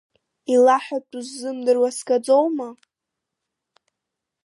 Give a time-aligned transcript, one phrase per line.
[0.53, 2.69] Илаҳәатәу сзымдыруа, сгаӡоума!